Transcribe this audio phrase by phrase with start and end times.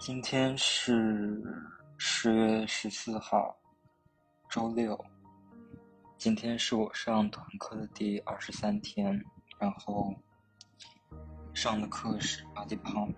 [0.00, 1.42] 今天是
[1.96, 3.56] 十月十四号，
[4.48, 4.98] 周六。
[6.16, 9.22] 今天是我上团课的第二十三天，
[9.58, 10.14] 然后
[11.52, 13.14] 上的课是 Body Pump。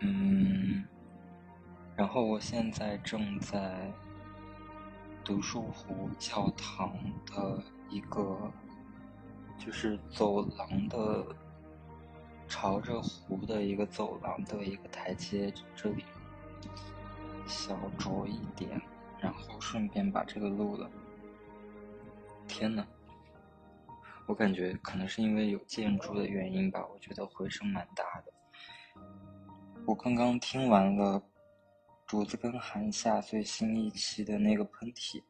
[0.00, 0.84] 嗯，
[1.94, 3.92] 然后我现在正在
[5.24, 8.50] 读书湖教堂的一个，
[9.58, 11.24] 就是走廊的。
[12.52, 16.04] 朝着湖的一个走廊的一个台阶，这里
[17.46, 18.78] 小酌一点，
[19.18, 20.88] 然后顺便把这个录了。
[22.46, 22.86] 天呐，
[24.26, 28.32] 我感觉可能是因为有建筑的原因吧，我觉得回声蛮大的。
[29.86, 31.20] 我刚刚听完了
[32.06, 35.22] 竹子跟韩夏最新一期的那个喷嚏，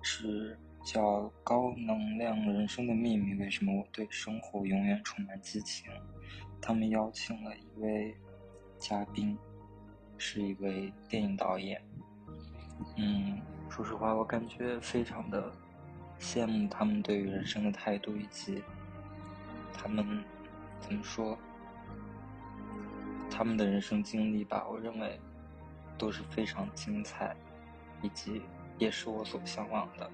[0.00, 1.00] 是叫
[1.42, 5.90] 《高能量人生的秘密》，为什么我对生活永远充满激情？
[6.60, 8.14] 他们邀请了一位
[8.78, 9.36] 嘉宾，
[10.18, 11.82] 是一位电影导演。
[12.98, 15.50] 嗯，说实话，我感觉非常的
[16.20, 18.62] 羡慕他们对于人生的态度，以及
[19.72, 20.22] 他们
[20.80, 21.38] 怎么说，
[23.30, 24.66] 他们的人生经历吧。
[24.68, 25.18] 我认为
[25.96, 27.34] 都是非常精彩，
[28.02, 28.42] 以及
[28.78, 30.10] 也是我所向往的。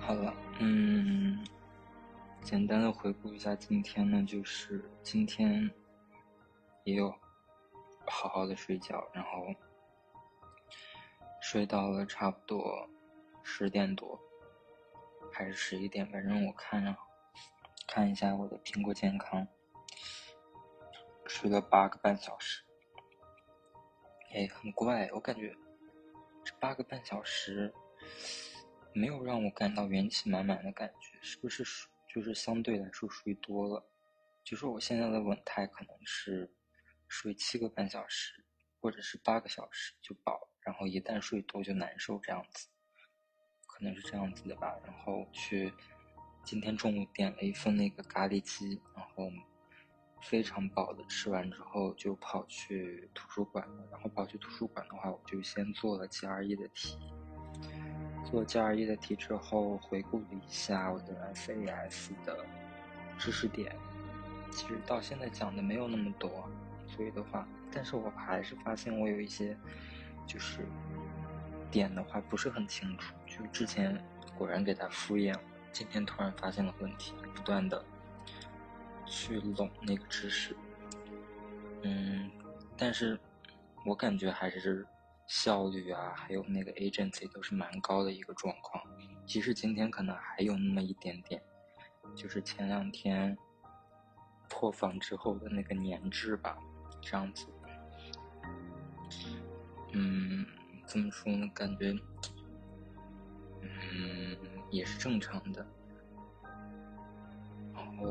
[0.00, 1.46] 好了，嗯。
[2.40, 5.70] 简单的回顾一下今天呢，就是今天
[6.84, 7.14] 也有
[8.06, 9.54] 好好的睡觉，然后
[11.42, 12.88] 睡到了差不多
[13.42, 14.18] 十点多，
[15.30, 16.96] 还是十一点，反正我看着
[17.86, 19.46] 看一下我的苹果健康，
[21.26, 22.62] 睡了八个半小时，
[24.32, 25.54] 哎，很怪，我感觉
[26.42, 27.74] 这八个半小时
[28.92, 31.64] 没有让我感到元气满满的感觉，是不是？
[32.12, 33.86] 就是相对来说睡多了，
[34.42, 36.50] 就是我现在的稳态可能是
[37.06, 38.42] 睡七个半小时，
[38.80, 42.68] 或者是八个小时就饱，然后一旦睡多就难受这样子，
[43.66, 44.74] 可能是这样子的吧。
[44.84, 45.72] 然后去
[46.42, 49.30] 今天中午点了一份那个咖喱鸡，然后
[50.22, 53.86] 非常饱的吃完之后就跑去图书馆了。
[53.92, 56.98] 然后跑去图书馆的话，我就先做了 GRE 的题。
[58.30, 62.44] 做 GRE 的题之后，回顾了一下我的 SAS 的
[63.16, 63.74] 知识点，
[64.50, 66.46] 其实到现在讲的没有那么多，
[66.86, 69.56] 所以的话，但是我还是发现我有一些
[70.26, 70.66] 就是
[71.70, 73.98] 点的话不是很清楚，就之前
[74.36, 75.40] 果然给他敷衍了，
[75.72, 77.82] 今天突然发现了问题，不断的
[79.06, 80.54] 去拢那个知识，
[81.80, 82.30] 嗯，
[82.76, 83.18] 但是
[83.86, 84.86] 我感觉还是。
[85.28, 88.82] 效率啊，还有那个 agency 都是蛮高的一个状况。
[89.26, 91.40] 即使今天可能还有那么一点点，
[92.16, 93.36] 就是前两天
[94.48, 96.58] 破防之后的那个年滞吧，
[97.02, 97.46] 这样子。
[99.92, 100.46] 嗯，
[100.86, 101.46] 怎么说呢？
[101.54, 101.94] 感觉，
[103.60, 104.36] 嗯，
[104.70, 105.66] 也是正常的。
[107.74, 108.06] 然后，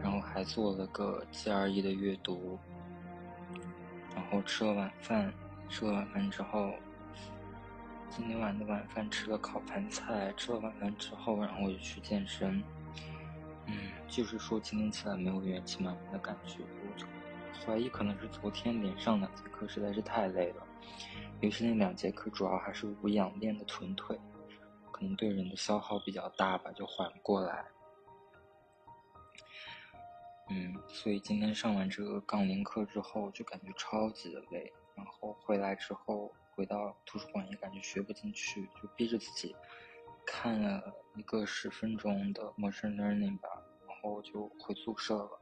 [0.00, 2.56] 然后还做了个 GRE 的阅读，
[4.14, 5.34] 然后吃了晚饭。
[5.68, 6.72] 吃了晚饭之后，
[8.10, 10.32] 今天晚的晚饭吃了烤盘菜。
[10.36, 12.62] 吃了晚饭之后，然后我就去健身。
[13.66, 17.06] 嗯，就是说今天起来没有元气满满的感觉，我就
[17.60, 20.66] 怀疑可能是昨天连上两节课实在是太累了。
[21.40, 24.18] 尤其那两节课主要还是无氧练的臀腿，
[24.90, 27.64] 可能对人的消耗比较大吧，就缓不过来。
[30.50, 34.72] 嗯，所以今天上完这个杠铃课之后，就感觉超级的累。
[34.98, 39.54] 然后回来之后，回到图书馆也感觉学不进去，就逼着自己
[40.26, 43.48] 看了一个十分钟的 machine learning 吧，
[43.86, 45.40] 然后就回宿舍了，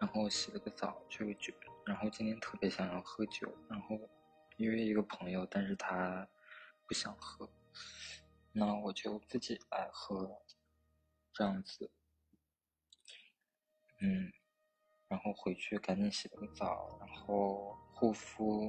[0.00, 1.54] 然后洗了个澡，就就，
[1.86, 3.96] 然后今天特别想要喝酒，然后
[4.56, 6.28] 约一个朋友，但是他
[6.84, 7.48] 不想喝，
[8.52, 10.42] 那我就自己来喝，
[11.32, 11.92] 这样子，
[14.00, 14.32] 嗯。
[15.10, 18.62] 然后回去赶紧洗了个澡，然后护肤，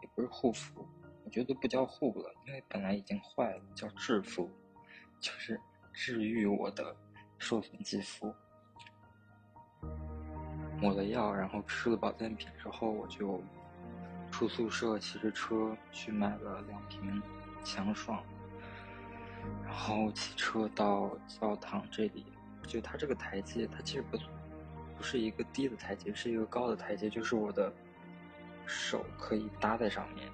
[0.00, 0.88] 也不是护肤，
[1.22, 4.50] 我觉得不叫护了，因为本来已经坏了，叫治肤，
[5.20, 5.60] 就是
[5.92, 6.96] 治愈我的
[7.36, 8.34] 受损肌肤。
[10.80, 13.38] 抹了药，然后吃了保健品之后，我就
[14.30, 17.22] 出宿舍，骑着车去买了两瓶
[17.62, 18.24] 强爽，
[19.62, 22.24] 然后骑车到教堂这里，
[22.66, 24.16] 就它这个台阶，它其实不。
[24.96, 27.70] 不是一个低的台阶，是一个高的台阶，就是我的
[28.66, 30.30] 手可以搭在上面，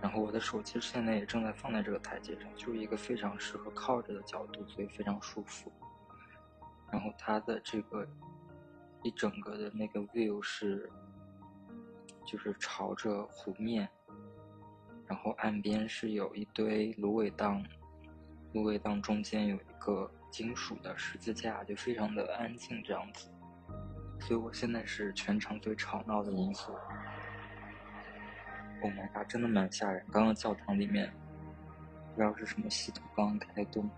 [0.00, 5.70] 然后我的手其实现在也正在放在这个台阶上，就是一个非常适合靠着的角度，所以非常舒服。
[6.90, 8.06] 然后它的这个
[9.02, 10.90] 一整个的那个 view 是，
[12.26, 13.88] 就是朝着湖面，
[15.06, 17.64] 然后岸边是有一堆芦苇荡，
[18.52, 23.30] 芦苇荡中间有一个金属的十字架，就非常的安静这样子。
[24.20, 26.74] 所以我现在是全场最吵闹的因素。
[28.82, 30.04] Oh my god，真的蛮吓人！
[30.10, 31.12] 刚刚教堂里面
[32.14, 33.88] 不知道是什么系统刚刚开动，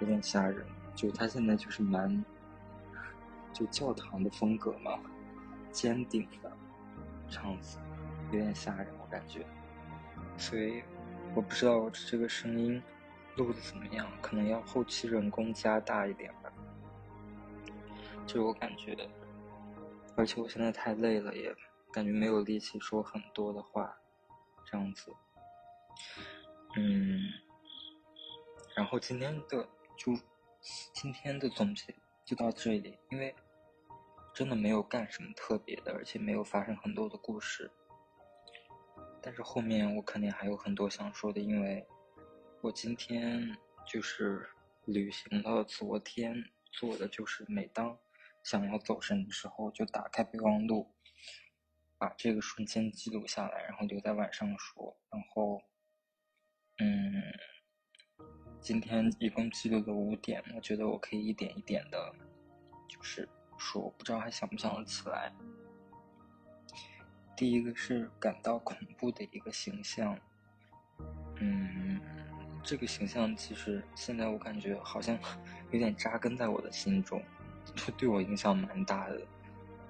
[0.00, 0.66] 有点吓人。
[0.94, 2.24] 就它现在就是蛮。
[3.50, 5.00] 就教堂的风格嘛，
[5.72, 6.52] 尖顶的
[7.28, 7.78] 这样子，
[8.30, 9.44] 有点吓人，我感觉。
[10.36, 10.82] 所以
[11.34, 12.80] 我不知道这个声音
[13.36, 16.52] 录的怎么样，可能要后期人工加大一点吧。
[18.26, 18.96] 就我感觉，
[20.14, 21.52] 而且我现在太累了，也
[21.92, 23.98] 感觉没有力气说很多的话，
[24.64, 25.12] 这样子。
[26.76, 27.22] 嗯，
[28.76, 30.12] 然后今天的就
[30.92, 31.94] 今天的总结。
[32.24, 33.34] 就到这里，因为
[34.34, 37.70] 真的没有干什么特别的，而且没有发生很多的故事。
[39.22, 41.86] 但是后面我肯定还有很多想说的，因为
[42.60, 43.56] 我今天
[43.86, 44.46] 就是
[44.84, 47.98] 履行了昨天做的，就是每当
[48.44, 50.86] 想要走神的时候，就打开备忘录，
[51.98, 54.96] 把这个瞬间记录下来，然后留在晚上说。
[55.10, 55.60] 然后，
[56.78, 57.22] 嗯。
[58.60, 62.12] 今天一共记录了五点，我觉得我可以一点一点的，
[62.88, 65.32] 就是说，不知道还想不想得起来。
[67.36, 70.18] 第一个是感到恐怖的一个形象，
[71.40, 72.00] 嗯，
[72.64, 75.16] 这个形象其实现在我感觉好像
[75.70, 77.22] 有点扎根在我的心中，
[77.76, 79.24] 就对我影响蛮大的。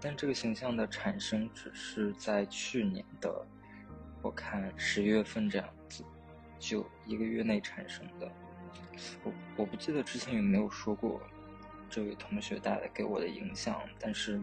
[0.01, 3.47] 但这个形象的产生只是在去年的，
[4.23, 6.05] 我看十月份这样子，
[6.59, 8.31] 就一个月内产生的。
[9.25, 11.21] 我我不记得之前有没有说过
[11.89, 14.41] 这位同学带来给我的影响，但是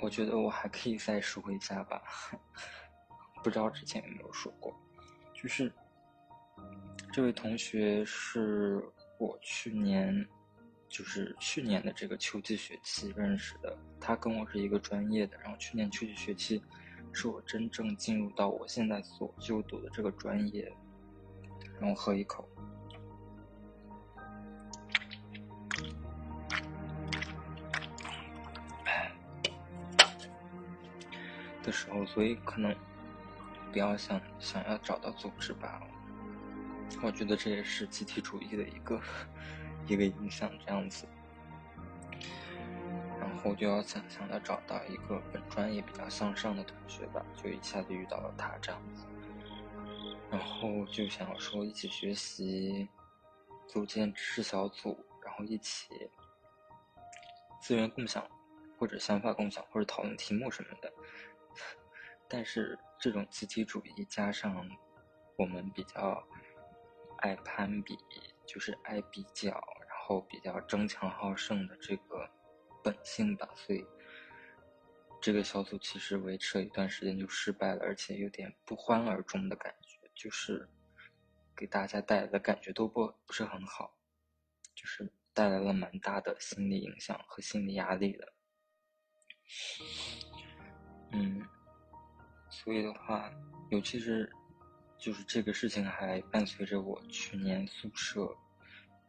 [0.00, 2.02] 我觉得我还可以再说一下吧。
[3.44, 4.74] 不知道之前有没有说过，
[5.32, 5.72] 就是
[7.12, 8.82] 这位同学是
[9.18, 10.26] 我去年
[10.96, 16.62] 就是去年的这个秋季学期认识的，他跟我是一个专业的，然后去年秋季学期
[17.12, 20.72] 是我真正进入到我现在所就读的这个专业。
[21.78, 22.48] 然后喝一口
[31.62, 32.74] 的时候，所以可能
[33.70, 35.82] 比较想想要找到组织吧。
[37.02, 38.98] 我觉得这也是集体主义的一个
[39.86, 41.06] 一个影响，这样子。
[43.18, 49.06] 然后就要想想要找到一个本专业比较向上的同学吧，就一下子遇到了他这样子。
[50.30, 52.88] 然后就想说一起学习，
[53.68, 55.88] 组建知识小组，然后一起
[57.60, 58.28] 资源共享，
[58.78, 60.92] 或者想法共享，或者讨论题目什么的。
[62.28, 64.68] 但是这种集体主义加上
[65.36, 66.22] 我们比较
[67.18, 67.96] 爱攀比，
[68.44, 69.62] 就是爱比较，
[70.06, 72.30] 后比较争强好胜的这个
[72.84, 73.84] 本性吧，所以
[75.20, 79.98] 这个小组其实维持了一段时间就失败了，而且有点不欢而终的感觉。
[80.14, 80.66] 就是
[81.54, 83.94] 给大家带来的感觉都不不是很好，
[84.74, 88.32] 就是带来了蛮大的心理影响和心理压力的。
[91.12, 91.46] 嗯，
[92.50, 93.30] 所以的话，
[93.70, 94.32] 尤其是
[94.98, 98.34] 就是这个事情还伴随着我去年宿舍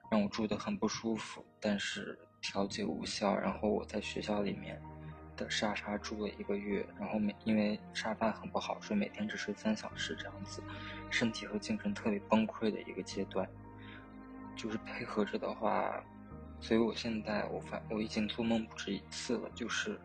[0.10, 4.82] 让我住的很不舒服，但是调节无效，然后我在学校里面。
[5.38, 10.64] 的沙沙住了一个月，然后每因为沙发很不好睡，每天只睡三小时这样子，
[11.12, 13.48] 身体和精神特别崩溃的一个阶段。
[14.56, 16.04] 就是配合着的话，
[16.60, 20.00] 所以我现在我发我已经做梦不止一次了，就是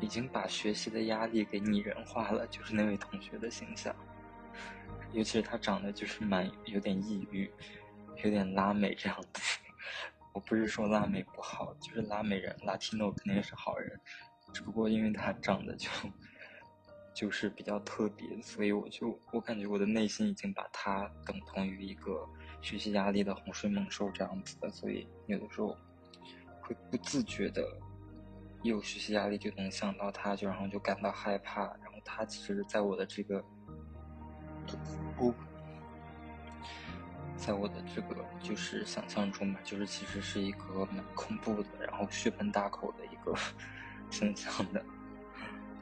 [0.00, 3.94] 已经把学习的压力给拟人化了，就是那位同学的形象，
[5.12, 7.48] 尤其是他长得就是蛮有点抑郁，
[8.24, 9.42] 有点拉美这样子。
[10.32, 14.00] 我不是说拉美不好，就是拉美人，Latino 肯定是好人，
[14.52, 15.88] 只不过因为他长得就
[17.14, 22.28] 就是比较特别，所以我就我感觉我的内心已经把他等同于一个
[22.60, 25.76] 学习压力的洪水猛兽这样子的，所以有的时候
[26.60, 27.62] 会不自觉的
[28.64, 33.44] 有学习压力就能想到他，就然后就感到害怕，然后他其实在我的这个
[35.16, 35.32] 不。
[37.36, 43.34] 在我的这个就是想象中吧，就是其实是一个蛮恐怖的，然后血盆大口的一个
[44.10, 44.84] 形象的。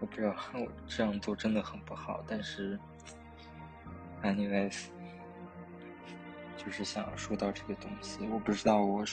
[0.00, 2.76] 我不知道我这样做真的很不好，但是
[4.23, 4.87] ，anyways，
[6.56, 8.26] 就是想要说到这个东西。
[8.26, 9.04] 我不知道我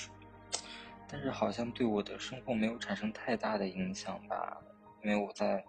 [1.07, 4.57] 但是好像对我的生活没有产生太大的影响吧，
[5.03, 5.63] 因为我在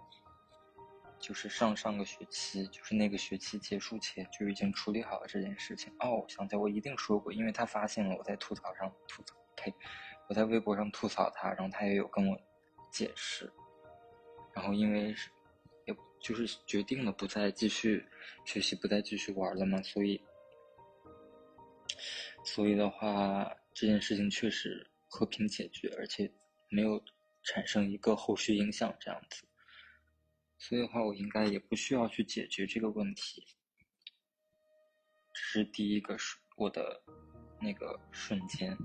[1.21, 5.93] 就是上上个学期，就是那个学期结束前就已经处理好了这件事情。
[5.99, 9.73] 哦，想起来我一定说过，因为他发现了我在吐槽上吐槽，呸，
[10.27, 12.37] 我在微博上吐槽他，然后他也有跟我
[12.91, 13.51] 解释，
[14.53, 15.29] 然后因为是。
[15.85, 18.05] 也就是决定了不再继续
[18.45, 20.21] 学习，不再继续玩了嘛，所以，
[22.43, 26.31] 所以的话，这件事情确实和平解决，而且
[26.69, 27.03] 没有
[27.41, 29.43] 产生一个后续影响这样子。
[30.61, 33.43] 所以的话，我应该也不需要去解决这个问题。
[35.33, 37.01] 这是第一个是我的
[37.59, 38.77] 那个瞬间，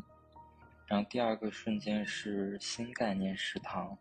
[0.87, 3.97] 然后第二个瞬间是新概念食堂。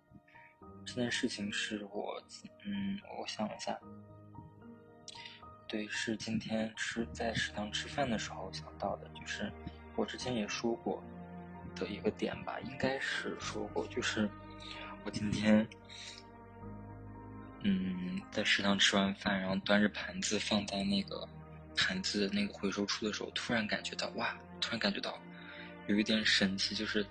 [0.86, 2.16] 这件事情是我，
[2.64, 3.78] 嗯，我想一下，
[5.68, 9.52] 对，是今天吃在食堂吃饭的时候想到的，就是
[9.98, 11.04] 我之前也说过
[11.76, 14.30] 的一个点吧，应该是说过，就是
[15.04, 15.68] 我今天，
[17.68, 21.28] 嗯在食堂吃完饭，然后端着盘子放在那个
[21.76, 25.20] 盘子那个回收处的时候，突然感觉到，哇，突然感觉到
[25.88, 27.06] 有一点神奇，就是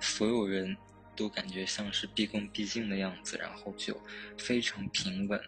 [0.00, 0.76] 所有人。
[1.16, 4.00] 都感觉像是毕恭毕敬的样子，然后就
[4.38, 5.42] 非常平稳，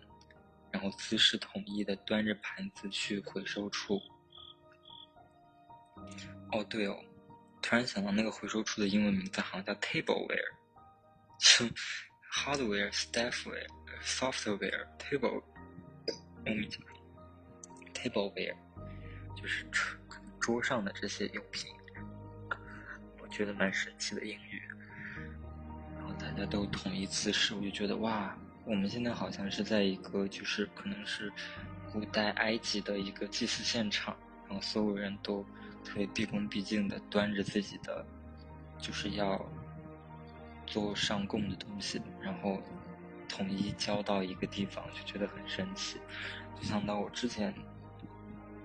[0.73, 4.03] 然后姿势统一的端着盘子去回收处。
[6.51, 6.99] 哦，对哦，
[7.63, 10.51] 突然想到那个回收处的英文名字好像叫 tableware，
[11.39, 11.65] 就
[12.33, 13.69] hardware、staffware、
[14.03, 15.43] software、table，
[16.47, 16.69] 嗯
[17.93, 18.55] ，tableware，
[19.37, 19.67] 就是
[20.41, 21.71] 桌上的这些用品，
[23.21, 24.63] 我觉得蛮神奇的英语。
[25.97, 31.31] 然后大家都统一姿势，我就觉得哇，我们现在好像是在一个就是可能是
[31.93, 34.17] 古代埃及的一个祭祀现场，
[34.47, 35.45] 然后所有人都
[35.85, 38.05] 特别毕恭毕敬的端着自己的
[38.79, 39.45] 就是要
[40.67, 42.63] 做上供的东西，然后
[43.31, 46.01] 统一交到一个地方，就觉得很神奇。
[46.57, 47.55] 就想到我之前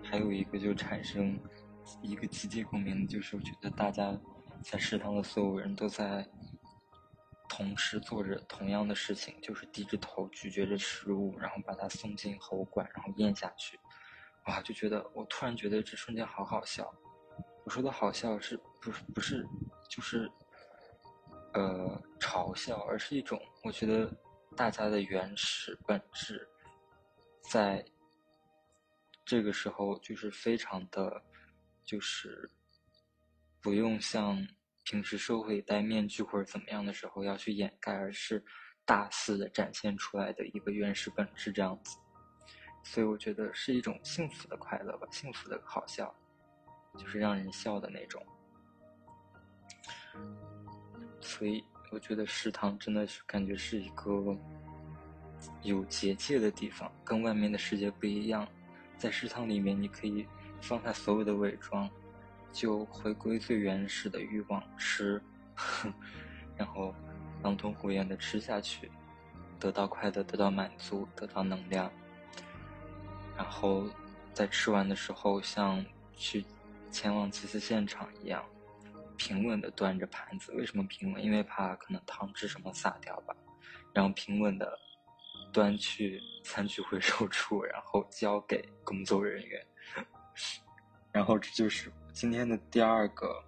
[0.03, 1.39] 还有一个就产生
[2.01, 4.17] 一个集体共鸣，就是我觉得大家
[4.61, 6.27] 在食堂的所有人都在。
[7.47, 13.79] 同时做着同样的事情，就是低着头咀嚼着食物，然后把它送进喉管，然后咽下去。
[14.47, 16.93] 哇，就觉得我突然觉得这瞬间好好笑。
[17.63, 19.47] 我说的好笑是不是不是
[19.89, 20.29] 就是
[21.53, 24.11] 呃嘲笑，而是一种我觉得
[24.55, 26.47] 大家的原始本质，
[27.41, 27.85] 在
[29.25, 31.21] 这个时候就是非常的，
[31.83, 32.49] 就是
[33.61, 34.47] 不用像。
[34.87, 38.45] 平时社会戴面具或者怎么样的时候要去掩盖，而是
[38.85, 41.97] 大肆的展现出来的一个原始本质这样子，
[42.83, 46.15] 所以我觉得是一种幸福的快乐吧，幸福的好笑，
[46.95, 48.23] 就是让人笑的那种。
[51.19, 51.65] 所以
[51.95, 54.37] 我觉得食堂真的是感觉是一个
[55.63, 58.45] 有结界的地方，跟外面的世界不一样，
[58.97, 60.27] 在食堂里面你可以
[60.59, 61.89] 放下所有的伪装。
[62.51, 65.21] 就回归最原始的欲望，吃，
[66.57, 66.93] 然后
[67.41, 68.91] 狼吞虎咽的吃下去，
[69.57, 71.89] 得到快乐，得到满足，得到能量，
[73.37, 73.87] 然后
[74.33, 76.45] 在吃完的时候，像去
[76.91, 78.43] 前往祭祀现场一样，
[79.17, 80.51] 平稳的端着盘子。
[80.53, 81.23] 为什么平稳？
[81.23, 83.35] 因为怕可能汤汁什么洒掉吧。
[83.93, 84.77] 然后平稳的
[85.51, 89.65] 端去餐具回收处，然后交给工作人员。
[91.11, 91.91] 然后这就是。
[92.15, 93.43] 今天的第二个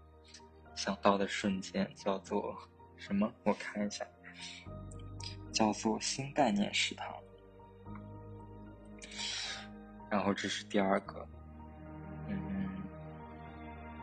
[0.75, 2.53] 想到的瞬间叫做
[2.97, 3.33] 什么？
[3.43, 4.05] 我看一下，
[5.53, 7.07] 叫做新概念食堂。
[10.11, 11.25] 然后这是第二个，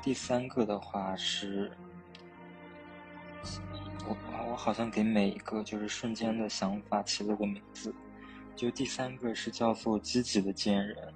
[0.04, 1.72] 第三个的话是，
[4.06, 4.14] 我
[4.50, 7.94] 我好像给每一个就是瞬间的想法起了个名字，
[8.54, 11.14] 就第三个是叫做积极的贱人。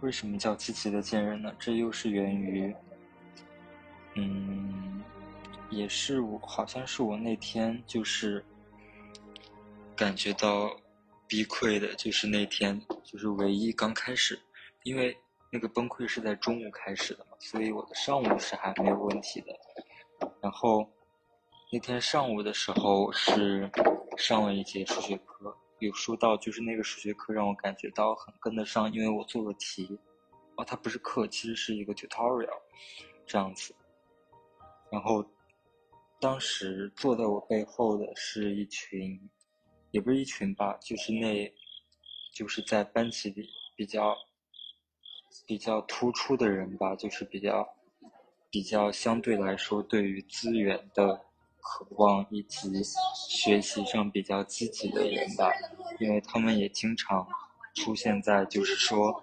[0.00, 1.54] 为什么叫积极的贱人呢？
[1.58, 2.74] 这又是源于，
[4.14, 5.02] 嗯，
[5.68, 8.42] 也是我，好像是我那天就是
[9.94, 10.74] 感觉到
[11.26, 14.40] 逼溃的，就是那天就是唯一刚开始，
[14.84, 15.14] 因为
[15.50, 19.48] 那个崩溃是在中午开始的嘛，所以我的上午是还没有问题的。
[20.40, 20.88] 然后
[21.72, 23.70] 那天上午的时候是
[24.16, 25.56] 上了一节数学课。
[25.80, 29.98] 有说到，就是那个数学课让我感觉到很跟得上，因为我做了题。
[30.56, 32.60] 哦，它不是课，其实是一个 tutorial，
[33.26, 33.74] 这样子。
[34.92, 35.24] 然后，
[36.20, 39.18] 当时坐在我背后的是一群，
[39.90, 41.50] 也不是一群吧，就是那，
[42.34, 44.14] 就是在班级里比较
[45.46, 47.68] 比较突出的人吧，就是比较
[48.50, 51.20] 比较相对来说对于资源的
[51.60, 52.70] 渴望以及
[53.28, 55.52] 学习上比较积极的人吧，
[55.98, 57.26] 因为他们也经常
[57.74, 59.22] 出现在就是说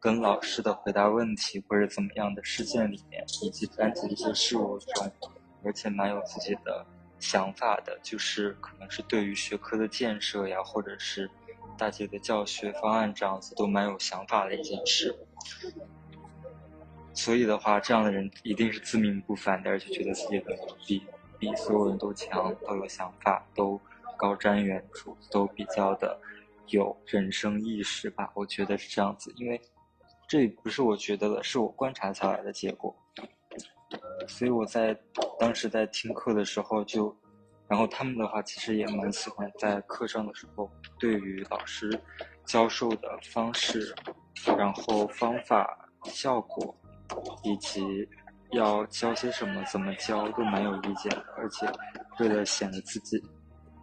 [0.00, 5.12] 跟老师的回答问题或者怎么样的事件里面，以及班级的一些事务中，
[5.64, 6.86] 而且蛮有自己的
[7.18, 11.30] 想法的，就是可能是对于学科的建设呀，或者是
[11.82, 15.12] 大姐的教学方案这样子都蛮有想法的一件事。
[17.12, 21.02] 所以的话，这样的人一定是自命不凡的，而且觉得自己很牛逼，
[21.40, 23.80] 比所有人都强，都有想法，都
[24.16, 26.16] 高瞻远瞩，都比较的
[26.68, 28.30] 有人生意识吧。
[28.32, 29.60] 我觉得是这样子，因为
[30.28, 32.94] 这不是我觉得的，是我观察下来的结果。
[34.28, 34.96] 所以我在
[35.36, 37.14] 当时在听课的时候，就
[37.72, 41.98] 然后他们的话其实也蛮喜欢在课上的时候，对于老师
[42.44, 43.94] 教授的方式，
[44.58, 45.66] 然后方法、
[46.04, 46.76] 效果。
[47.44, 48.08] 以及
[48.52, 51.66] 要教些什么，怎么教都蛮有意见的，而且
[52.18, 53.22] 为了显得自己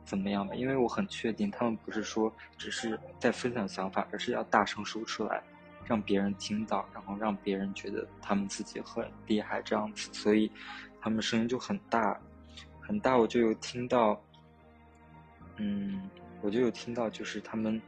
[0.04, 5.44] 怎么样吧，因为我很确定他们不是说只是在分享想法，而是要大声说出来，
[5.86, 10.52] 让别人听到，然后让别人觉得他们自己很厉害这样子，所以
[11.00, 12.20] 他们声音就很大，
[12.90, 14.20] 很大，我就有听到，
[15.58, 16.10] 嗯，
[16.42, 17.80] 我就有听到，就是他们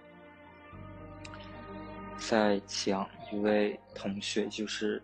[2.19, 5.01] 在讲一位同学，就是。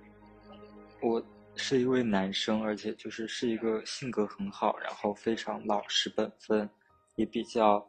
[1.00, 1.24] 我
[1.56, 6.68] 是一位男生，而且就是是一个性格很好，然后非常老实本分，
[7.16, 7.88] 也比较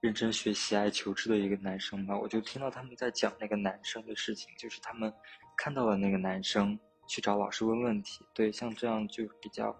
[0.00, 2.18] 认真学习、爱求知的一个男生吧。
[2.18, 5.12] 我就听到他们在讲那个男生的事情，就是他们
[5.56, 8.26] 看到了那个男生去找老师问问题。
[8.34, 9.74] 对，像这样就比较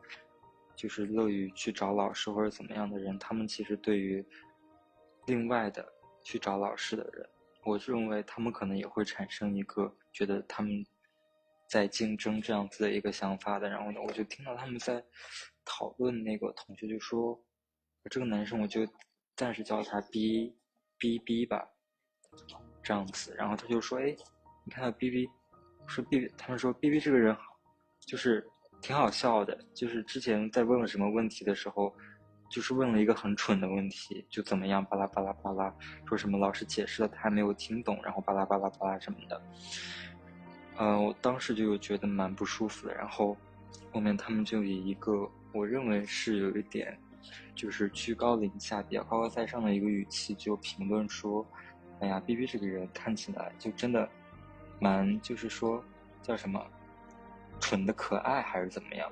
[0.79, 4.25] 就是乐于去找老师或者怎么样的人，他们其实对于
[5.27, 5.85] 另外的
[6.23, 7.29] 去找老师的人，
[7.65, 10.87] 我认为他们可能也会产生一个觉得他们。
[11.71, 15.05] 在竞争这样子的一个想法的，然后呢，我就听到他们在
[15.67, 17.39] 讨论那个同学就说，
[18.09, 18.89] 这个男生我就
[19.37, 20.57] 暂时叫他 B
[20.97, 21.69] B B 吧，
[22.83, 24.17] 这样子，然后他就说，哎，
[24.65, 25.29] 你看到 B B，
[25.87, 27.43] 说 B，他们说 B B 这个人好，
[28.01, 28.49] 就是
[28.81, 31.95] 挺好笑的，就是之前在问了什么问题的时候，
[32.51, 35.75] 就是问了一个很蠢的问题，就怎么样巴拉巴拉巴拉，
[36.07, 39.43] 说什么老师解释了他还没有听懂，然后巴拉巴拉巴拉什么的。
[40.79, 43.37] 嗯，我当时就觉得蛮不舒服的，然后
[43.93, 46.97] 后面他们就以一个我认为是有一点
[47.55, 51.45] 就是居高临下、比较高高在上的一个语气，就评论说
[52.01, 54.09] ：“哎呀，B B 这个人看起来就真的
[54.81, 55.83] 蛮，就是说
[56.23, 56.65] 叫什么
[57.61, 59.11] 蠢的可爱还是怎么样，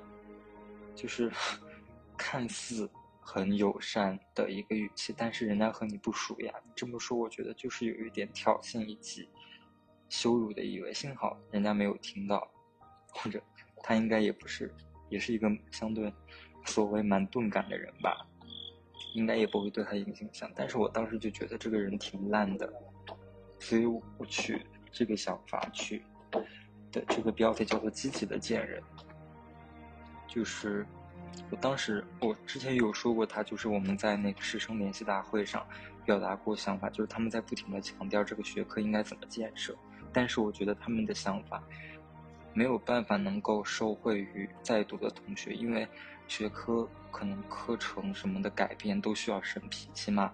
[0.95, 1.31] 就是
[2.17, 6.53] 看似很友善的一个语气，但是人家和你不熟呀。
[6.65, 9.29] 你这么说，我觉得就是有一点挑衅以及。”
[10.09, 12.49] 羞辱的意味，幸好人家没有听到，
[13.09, 13.43] 或者
[13.83, 14.73] 他应该也不是，
[15.09, 16.09] 也是一个相对
[16.65, 18.25] 所谓蛮钝感的人吧，
[19.15, 20.49] 应该也不会对他影响。
[20.55, 22.71] 但是我当时就觉得这个人挺烂的，
[23.59, 26.01] 所以我去这个想法去
[26.91, 28.81] 的这个标题叫做“积极的贱人”，
[30.27, 30.85] 就是
[31.49, 35.65] 我当时我之前有说过，他就是我们在那个师生联系大会上
[36.05, 39.75] 表达过想法，就是他们在不停的强调这个学科应该怎么建设。
[40.13, 41.61] 但是我觉得他们的想法
[42.53, 45.87] 没有办法能够受惠于在读的同学，因为
[46.27, 50.33] 学科可能课程什么的改变都需要审批，起码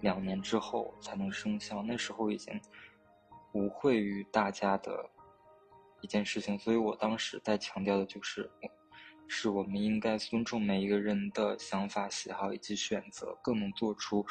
[0.00, 1.82] 两年之后才能生效。
[1.82, 2.60] 那时候已经
[3.52, 5.04] 无惠于大家的
[6.04, 8.50] 一件事情，所以我当时在强调的就是，
[9.26, 14.24] 是我们应该尊重每一个人的想法、喜好以及选择，更能做出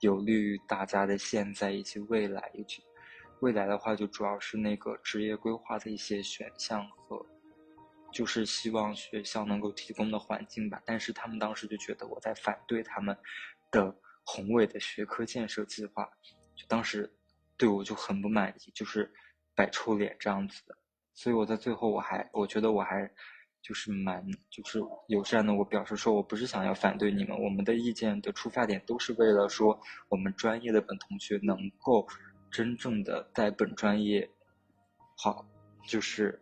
[0.00, 2.82] 有利于大家的现在以及未来以及。
[3.40, 7.24] 未来的话，就主要是那个职业规划的一些选项和，
[8.12, 10.82] 就是希望学校能够提供的环境吧。
[10.84, 13.16] 但是他们当时就觉得我在反对他们
[13.70, 16.04] 的宏伟的学科建设计划，
[16.54, 17.10] 就当时
[17.56, 19.10] 对我就很不满意，就是
[19.54, 20.76] 摆臭脸这样子的。
[21.14, 23.10] 所以我在最后我还我觉得我还
[23.62, 32.06] 就是蛮就是友善的，我表示说我不是想要反对你们，我们的意见的出发点都是为了说我们专业的本同学能够。
[32.52, 34.28] 真正的在本专业
[35.16, 35.46] 好，
[35.84, 36.36] 就是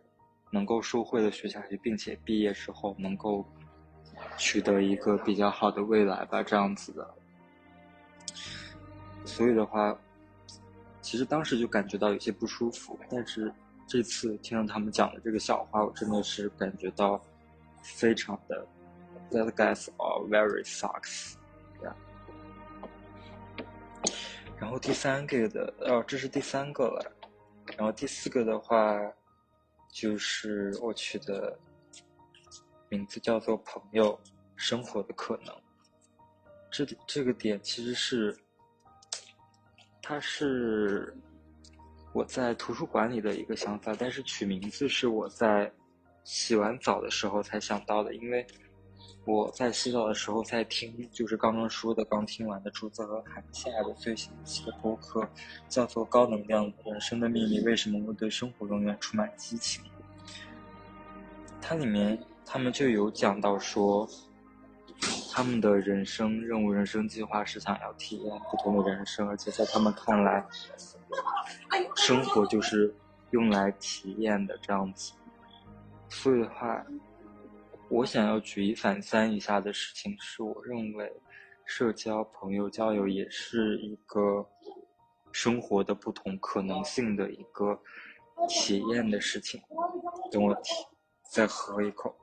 [0.49, 3.45] 能够受惠的学下去，并且毕业之后能够
[4.35, 7.07] 取得一个比较好的未来吧，这样子的。
[9.23, 9.95] 所以的话，
[10.99, 13.53] 其实当时就感觉到有些不舒服，但是
[13.89, 17.19] 这次听到他们讲的这个笑话，我真的是感觉到
[17.81, 18.63] 非常的
[19.31, 21.33] ，That guys are very sucks。
[24.59, 27.11] 然后第三个的哦，这是第三个了。
[27.77, 28.99] 然后第四个的话，
[29.91, 31.57] 就是我去的
[32.89, 34.19] 名字叫做“朋友
[34.55, 35.55] 生活的可能”。
[36.69, 38.37] 这这个点其实是，
[40.01, 41.17] 它是
[42.11, 45.71] 我在图书馆里的一个想法，但是取名字是我在
[46.23, 48.45] 洗完澡的时候才想到的，因为
[49.25, 55.27] 我在洗澡的时候在听，就是刚刚说的、刚听完的竹子和韩夏的最新一期的播客，
[55.67, 59.83] 叫做《高能量人生的秘密》，为什么我对生活永远充满激情？
[61.61, 64.09] 它里面他们就有讲到说。
[65.39, 70.45] 他们的人生任务、人生计划是想要体验不同的人生，而且在他们看来，
[71.95, 72.93] 生活就是
[73.31, 75.13] 用来体验的这样子。
[76.09, 76.85] 所以的话，
[77.87, 81.09] 我想要举一反三一下的事情是，我认为
[81.63, 84.45] 社交、朋友、交友也是一个
[85.31, 87.79] 生活的不同可能性的一个
[88.49, 89.61] 体验的事情。
[90.33, 90.53] 等我
[91.31, 92.13] 再喝一口。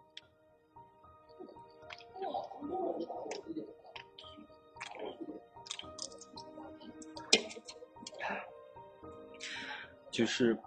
[10.16, 10.58] 就是，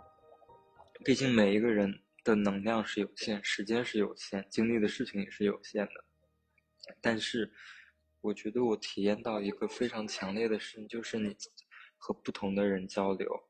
[1.04, 6.06] 毕竟每一个人的能量是有限，时间是有限，经历的事情也是有限的。
[7.02, 7.52] 但是，
[8.22, 11.36] 我觉得我体验到一个非常强烈的事情，就是你
[11.98, 13.42] 和不同的人交流，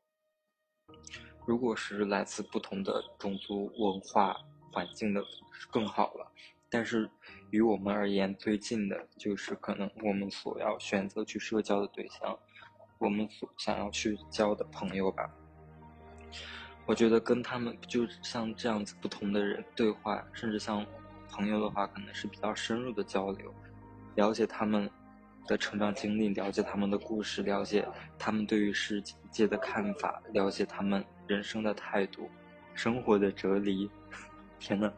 [1.45, 4.37] 如果是来自不同的种族、文化、
[4.71, 5.21] 环境的，
[5.69, 6.31] 更好了。
[6.69, 7.11] 但是，
[7.51, 12.39] 与我们而言，最近的就是可能我们所要选择去社交的对象，
[12.99, 15.29] 我们所想要去交的朋友吧。
[16.85, 20.85] 我觉得跟他们就像这样子不同的人对话，甚至像
[21.29, 23.53] 朋友的话，可能是比较深入的交流，
[24.15, 24.89] 了解他们
[25.47, 27.87] 的成长经历，了解他们的故事，了解
[28.17, 32.29] 他们对于世界的看法，了解他们人生的态度、
[32.73, 33.89] 生活的哲理。
[34.59, 34.91] 天呐，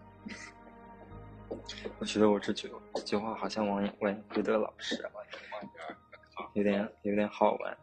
[1.99, 5.03] 我觉得我这句这句话好像王王维德老师，
[6.53, 7.77] 有点有点好玩，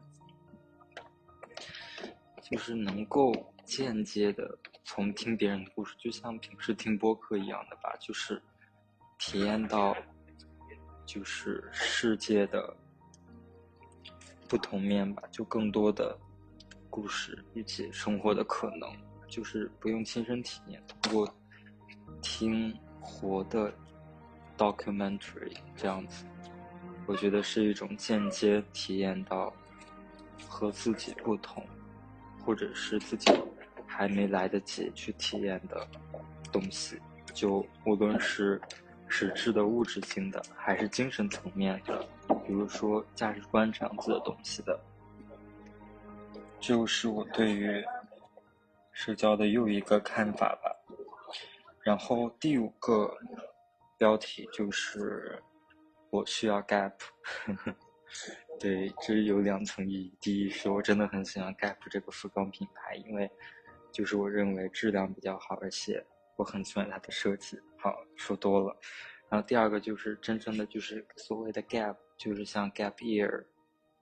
[2.50, 3.32] 就是能够。
[3.68, 8.42] 间接的从听别人的故事，就像平时听播客一样的吧，就是
[9.18, 9.94] 体验到
[11.04, 12.74] 就是世界的
[14.48, 16.18] 不同面吧，就更多的
[16.88, 18.90] 故事以及生活的可能，
[19.28, 21.30] 就是不用亲身体验，通过
[22.22, 23.70] 听活的
[24.56, 26.24] documentary 这样子，
[27.06, 29.52] 我觉得是一种间接体验到
[30.48, 31.62] 和自己不同，
[32.48, 33.30] 或者是自己。
[33.90, 35.84] 还没来得及去体验的
[36.52, 37.00] 东西，
[37.34, 38.60] 就无论是
[39.08, 42.06] 实质的物质性的，还是精神层面的，
[42.46, 44.78] 比如说价值观这样子的东西的，
[46.60, 47.84] 就是我对于
[48.92, 50.70] 社交的又一个看法吧。
[51.82, 53.12] 然后第五个
[53.96, 55.42] 标题就是
[56.10, 56.92] 我需要 gap。
[58.60, 60.14] 对，这有两层意义。
[60.20, 63.30] 第一是我真的很喜欢 gap 这个服装品牌，因为。
[63.90, 66.04] 就是我认为质量比较好，而且
[66.36, 67.58] 我很喜欢它的设计。
[67.78, 68.78] 好，说多了。
[69.30, 73.46] 然后第二个就是真正的就是所谓的 gap，就是像 gap year，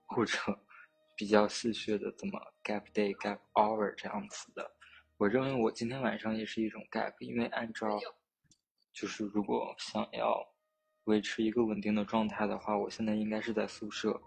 [0.05, 0.37] 或者
[1.15, 4.69] 比较戏谑的怎么 gap day、gap hour 这样子的。
[5.15, 7.97] 我认为我今天晚上也是一种 gap，因为按照
[8.91, 10.45] 就是如果想要
[11.07, 14.17] 维持一个稳定的状态的话，我现在应该是在宿舍，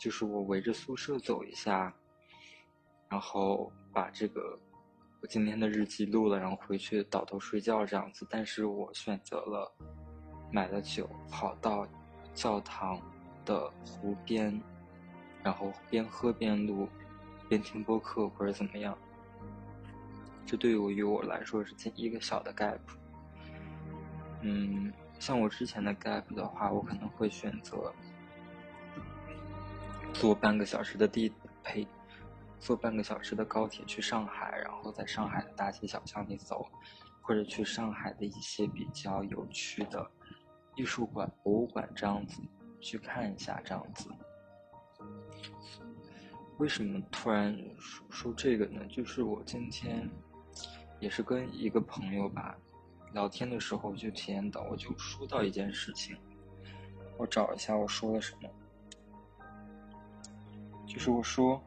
[0.00, 1.94] 就是我围着宿舍走一下，
[3.08, 4.58] 然后把这个。
[5.20, 8.24] 我今天的日记录了，然后回去倒头睡觉这样子。
[8.30, 9.68] 但是我选择了
[10.52, 11.84] 买了酒，跑到
[12.34, 13.02] 教堂
[13.44, 14.62] 的湖边，
[15.42, 16.88] 然后边喝边录，
[17.48, 18.96] 边听播客或者怎么样。
[20.46, 22.78] 这对于我来说是一个小的 gap。
[24.42, 27.92] 嗯，像我之前的 gap 的话，我可能会选择
[30.12, 31.86] 坐半个小时的地呸。
[32.60, 36.66] 坐半个小时的高铁去上海，然后在上海的大街小巷里走，
[37.20, 40.04] 或者去上海的一些比较有趣的
[40.74, 42.42] 艺术馆、博物馆这样子
[42.80, 44.10] 去看一下，这样子。
[46.56, 48.84] 为什么突然说说这个呢？
[48.86, 50.10] 就是我今天
[50.98, 52.58] 也是跟一个朋友吧
[53.12, 56.16] 聊天的时候就体验到，我就说到一件事情，
[57.16, 58.48] 我找一下我说了什么，
[60.86, 61.62] 就是我说。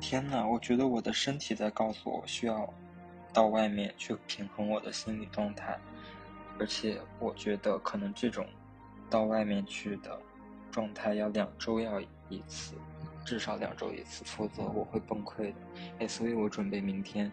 [0.00, 2.68] 天呐，我觉得我的身体在告诉我需要
[3.32, 5.78] 到外面去平衡我的心理状态，
[6.58, 8.46] 而且我觉得可能这种
[9.08, 10.20] 到外面去的
[10.70, 12.74] 状态要两周要一次，
[13.24, 15.54] 至少两周一次，否则我会崩溃的。
[16.00, 17.30] 哎，所以我准备明天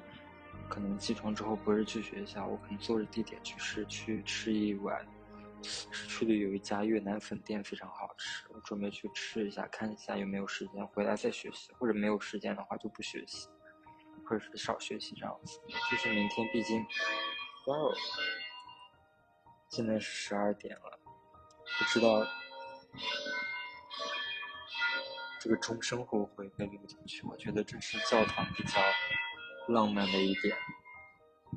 [0.71, 5.05] 可能起床之后不是去学校，我可能坐着地铁去市区吃一碗。
[5.61, 13.49] 市区里有一家越南粉店非常好吃，我准备去吃一下，看一下有没有时间回来再学习，或者没有时间的话就不学习，
[14.25, 15.59] 或者是少学习这样子。
[15.91, 16.79] 就是明天毕竟，
[17.67, 17.93] 哇哦，
[19.67, 20.99] 现在是十二点了，
[21.79, 22.25] 不知道
[25.41, 27.27] 这个钟声会不会被录进去？
[27.27, 28.79] 我觉得这是教堂比较
[29.67, 30.55] 浪漫了一点，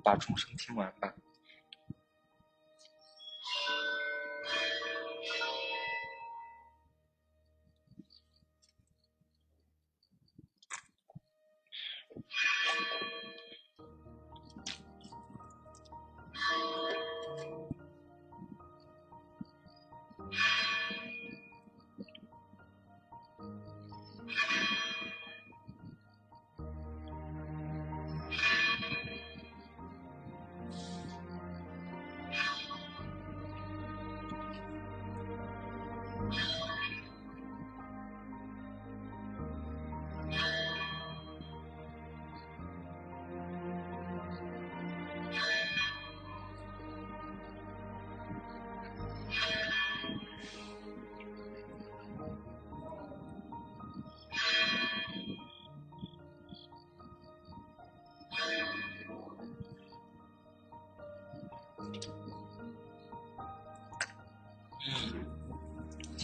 [0.03, 1.13] 把钟声听完吧。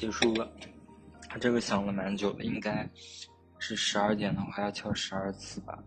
[0.00, 0.50] 结束了，
[1.28, 2.88] 他这个响了蛮久的，应该
[3.58, 5.78] 是十二点的话要敲十二次吧。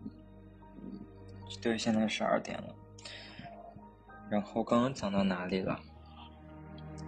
[1.60, 2.72] 对，现在十二点了。
[4.30, 5.80] 然后刚刚讲到哪里了？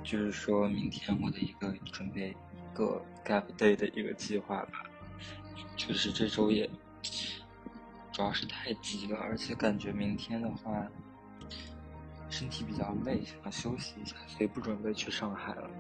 [0.03, 4.83] 就是说明天我的一个准备一个 gap day 的一个计划吧。
[5.77, 6.69] 就是这周也
[8.11, 10.85] 主要是太急了，而且感觉明天的话
[12.29, 15.71] 身体比较累，想休息一下，所以不准备去上海了。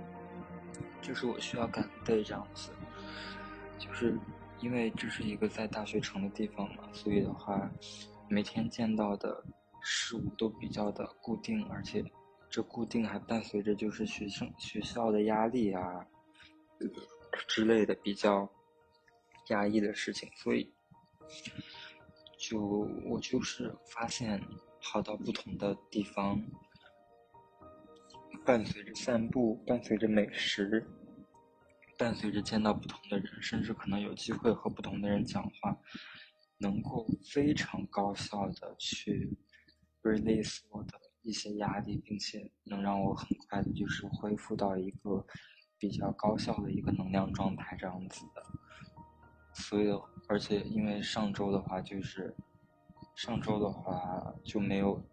[1.06, 2.72] 就是我需要赶对这样子，
[3.78, 4.18] 就是
[4.58, 7.70] 因为这是一个在大学城的地方嘛，所以的话，
[8.28, 9.44] 每天见到的
[9.82, 12.04] 事物都比较的固定，而且
[12.50, 16.04] 这固定还伴随着就是学生学校的压力啊
[17.46, 18.50] 之类的比较
[19.50, 20.74] 压抑的事情，所以
[22.36, 22.60] 就
[23.04, 24.42] 我就是发现
[24.82, 26.42] 跑到不同的地方。
[28.46, 30.86] 伴随着散步，伴随着美食，
[31.98, 35.76] 伴随着见到不同的人，甚至可能有机会和不同的人讲话，
[36.58, 39.36] 能够非常高效的去
[40.04, 45.26] release 我的一些压力，并且能让我很快的就是恢复到一个
[45.76, 48.42] 比较高效的一个能量状态这样子的。
[49.54, 49.90] 所以，
[50.28, 52.32] 而且因为上周的话，就是
[53.16, 55.04] 上周的话就没有。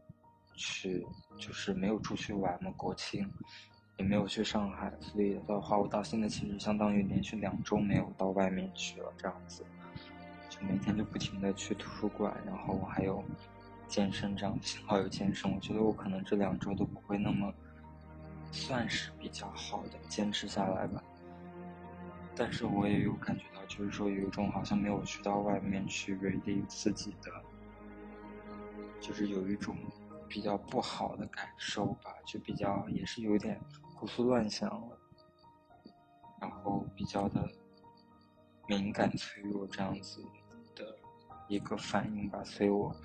[0.56, 1.06] 去
[1.38, 3.32] 就是没有出去玩嘛，国庆
[3.98, 9.66] 也没有去上海，所以的话，我到现在其实相当于连续两周没有到外面去了，这样子，
[10.50, 13.24] 就每天就不停的去图书馆，然后我还有
[13.88, 17.54] 健身这样，幸好有健身，我觉得我可能这两周都不会那么
[18.52, 21.04] 算是比较好的坚持下来吧，
[22.36, 27.32] 但是我也有感觉到，就是说有一种好像没有去到外面去 ready 自己的，
[29.00, 29.76] 就是有一种。
[30.28, 33.60] 比较不好的感受吧，就比较也是有点
[33.96, 34.98] 胡思乱想了，
[36.42, 37.48] 然后比较的
[38.68, 40.24] 敏感脆弱这样子
[40.76, 40.98] 的
[41.48, 42.96] 一个反应吧，所以我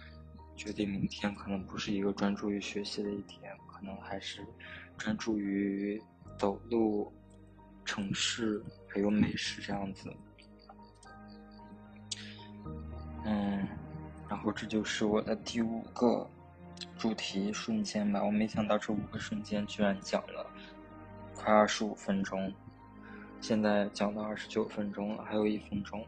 [0.57, 4.47] 决定明天可能不是一个专注于学习的一天，可能还是
[4.97, 6.03] 专注于
[6.39, 7.13] 走路、
[7.85, 10.11] 城市还有美食这样子。
[13.25, 13.69] 嗯，
[14.29, 16.29] 然后这就是我的第五个。
[16.99, 20.45] 主题瞬间吧，我没想到这五个瞬间居然讲了
[21.33, 22.53] 快二十五分钟，
[23.41, 26.05] 现在讲到二十九分钟了，还有一分钟。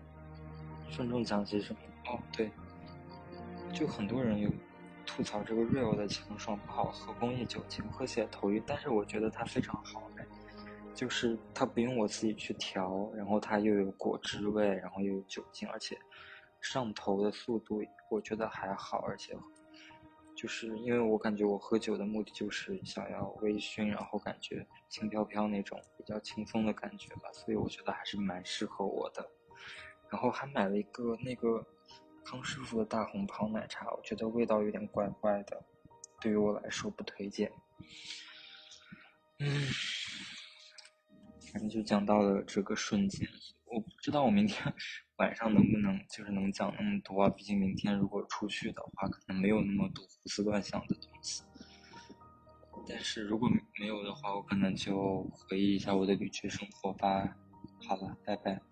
[0.88, 1.80] 一分钟讲些什么？
[2.06, 2.50] 哦，对，
[3.72, 4.50] 就很多人有
[5.06, 10.26] 吐槽这个 real 的清爽不好喝，工业酒精喝起来头晕，但是我觉得它非常好哎，
[10.92, 15.96] 就是它不用我自己去调，然后它又有果汁味，然后又有酒精，而且
[16.60, 19.36] 上头的速度我觉得还好，而且。
[20.40, 29.30] 就是因为我感觉我喝酒的目的就是想要微醺，然后感觉轻飘飘那种比较轻松的感觉吧，所以我觉得还是蛮适合我的。
[30.10, 31.62] 然后还买了一个那个
[32.24, 35.62] 康师傅的大红袍奶茶，我觉得味道有点怪怪的，
[36.22, 37.52] 对于我来说不推荐。
[39.40, 39.66] 嗯，
[41.52, 43.28] 反正就讲到了这个瞬间，
[43.66, 44.74] 我不知道我明天
[45.20, 47.28] 晚上能不能就是能讲那么多啊？
[47.28, 51.44] 毕竟明天如果出去的话，可能没有那么多胡思乱想的东西。
[52.88, 53.46] 但是如果
[53.78, 57.36] 没有的话，我可能就回忆一下我的旅居生活吧。
[57.86, 58.62] 好了，拜拜。